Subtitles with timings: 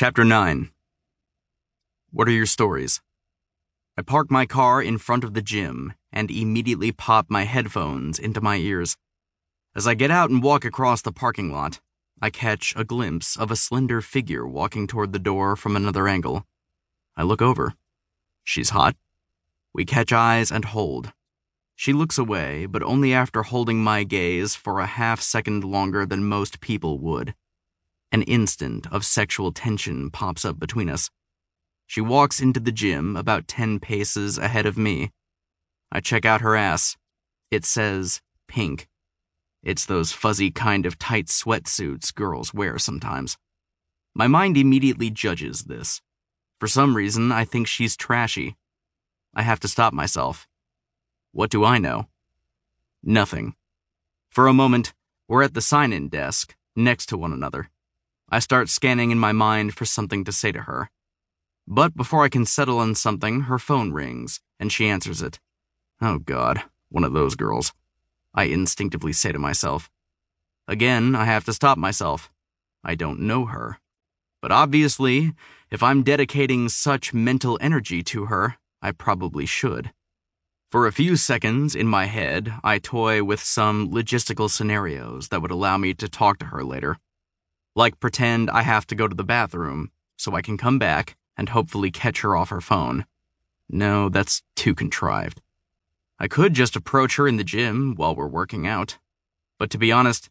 [0.00, 0.70] Chapter 9
[2.12, 3.00] What are your stories?
[3.96, 8.40] I park my car in front of the gym and immediately pop my headphones into
[8.40, 8.96] my ears.
[9.74, 11.80] As I get out and walk across the parking lot,
[12.22, 16.46] I catch a glimpse of a slender figure walking toward the door from another angle.
[17.16, 17.74] I look over.
[18.44, 18.94] She's hot.
[19.74, 21.12] We catch eyes and hold.
[21.74, 26.22] She looks away, but only after holding my gaze for a half second longer than
[26.22, 27.34] most people would.
[28.10, 31.10] An instant of sexual tension pops up between us.
[31.86, 35.10] She walks into the gym about 10 paces ahead of me.
[35.90, 36.96] I check out her ass.
[37.50, 38.88] It says pink.
[39.62, 43.36] It's those fuzzy kind of tight sweatsuits girls wear sometimes.
[44.14, 46.00] My mind immediately judges this.
[46.58, 48.56] For some reason, I think she's trashy.
[49.34, 50.48] I have to stop myself.
[51.32, 52.08] What do I know?
[53.02, 53.54] Nothing.
[54.28, 54.92] For a moment,
[55.28, 57.70] we're at the sign in desk, next to one another.
[58.30, 60.90] I start scanning in my mind for something to say to her.
[61.66, 65.40] But before I can settle on something, her phone rings, and she answers it.
[66.00, 67.72] Oh god, one of those girls.
[68.34, 69.90] I instinctively say to myself.
[70.66, 72.30] Again, I have to stop myself.
[72.84, 73.78] I don't know her.
[74.42, 75.32] But obviously,
[75.70, 79.92] if I'm dedicating such mental energy to her, I probably should.
[80.70, 85.50] For a few seconds in my head, I toy with some logistical scenarios that would
[85.50, 86.98] allow me to talk to her later.
[87.78, 91.50] Like pretend I have to go to the bathroom so I can come back and
[91.50, 93.06] hopefully catch her off her phone.
[93.70, 95.40] No, that's too contrived.
[96.18, 98.98] I could just approach her in the gym while we're working out.
[99.60, 100.28] But to be honest,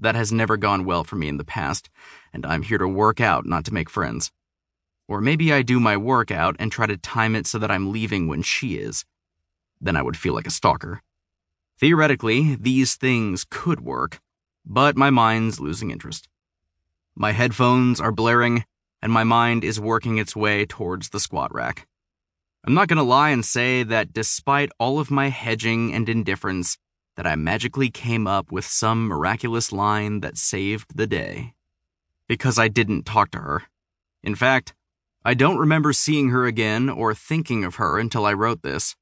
[0.00, 1.88] that has never gone well for me in the past,
[2.32, 4.32] and I'm here to work out, not to make friends.
[5.06, 8.26] Or maybe I do my workout and try to time it so that I'm leaving
[8.26, 9.04] when she is.
[9.80, 11.02] Then I would feel like a stalker.
[11.78, 14.20] Theoretically, these things could work,
[14.66, 16.28] but my mind's losing interest.
[17.20, 18.64] My headphones are blaring,
[19.02, 21.88] and my mind is working its way towards the squat rack.
[22.64, 26.78] I'm not gonna lie and say that despite all of my hedging and indifference,
[27.16, 31.54] that I magically came up with some miraculous line that saved the day.
[32.28, 33.64] Because I didn't talk to her.
[34.22, 34.72] In fact,
[35.24, 38.94] I don't remember seeing her again or thinking of her until I wrote this.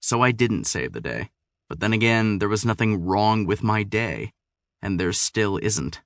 [0.00, 1.28] So I didn't save the day.
[1.68, 4.32] But then again, there was nothing wrong with my day,
[4.80, 6.00] and there still isn't.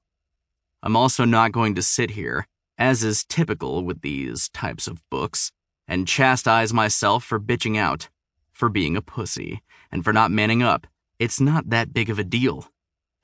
[0.84, 2.46] I'm also not going to sit here,
[2.76, 5.50] as is typical with these types of books,
[5.88, 8.10] and chastise myself for bitching out,
[8.52, 10.86] for being a pussy, and for not manning up.
[11.18, 12.68] It's not that big of a deal.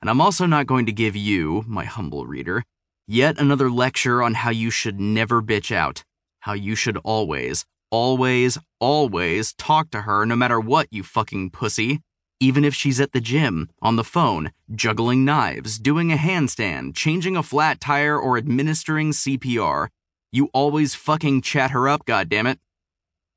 [0.01, 2.63] And I'm also not going to give you, my humble reader,
[3.07, 6.03] yet another lecture on how you should never bitch out,
[6.39, 12.01] how you should always, always, always talk to her no matter what, you fucking pussy.
[12.41, 17.37] Even if she's at the gym, on the phone, juggling knives, doing a handstand, changing
[17.37, 19.89] a flat tire, or administering CPR,
[20.31, 22.57] you always fucking chat her up, goddammit.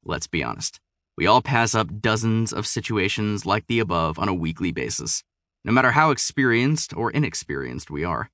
[0.07, 0.81] Let's be honest.
[1.19, 5.23] We all pass up dozens of situations like the above on a weekly basis,
[5.67, 8.31] no matter how experienced or inexperienced we are.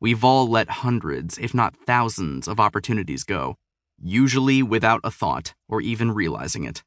[0.00, 3.56] We've all let hundreds, if not thousands, of opportunities go,
[4.00, 6.84] usually without a thought or even realizing it.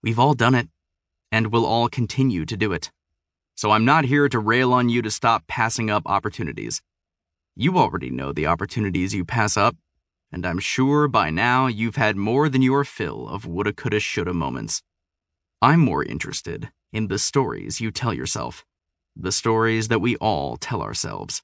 [0.00, 0.68] We've all done it,
[1.30, 2.90] and we'll all continue to do it.
[3.54, 6.80] So I'm not here to rail on you to stop passing up opportunities.
[7.56, 9.76] You already know the opportunities you pass up
[10.30, 14.34] and I'm sure by now you've had more than your fill of woulda, coulda, shoulda
[14.34, 14.82] moments.
[15.62, 18.64] I'm more interested in the stories you tell yourself,
[19.16, 21.42] the stories that we all tell ourselves.